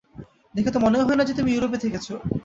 দেখে 0.55 0.71
তো 0.71 0.79
মনেই 0.79 1.05
হয় 1.07 1.17
না 1.19 1.23
যে 1.23 1.33
তুমি 1.33 1.49
ইউরোপে 1.51 1.77
থেকেছ। 1.77 2.07